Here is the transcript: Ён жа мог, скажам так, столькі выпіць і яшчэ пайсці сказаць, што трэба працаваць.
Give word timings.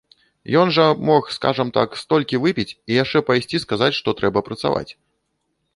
Ён 0.61 0.71
жа 0.77 0.85
мог, 1.09 1.23
скажам 1.35 1.69
так, 1.77 1.89
столькі 2.05 2.41
выпіць 2.47 2.69
і 2.71 2.91
яшчэ 3.03 3.19
пайсці 3.29 3.57
сказаць, 3.67 3.95
што 4.01 4.19
трэба 4.23 4.39
працаваць. 4.51 4.89